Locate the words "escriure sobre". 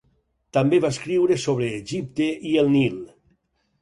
0.95-1.69